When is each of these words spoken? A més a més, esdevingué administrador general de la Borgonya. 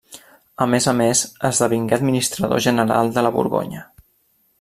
A 0.65 0.67
més 0.73 0.87
a 0.91 0.93
més, 1.01 1.21
esdevingué 1.49 1.97
administrador 1.97 2.63
general 2.69 3.13
de 3.19 3.25
la 3.27 3.33
Borgonya. 3.37 3.85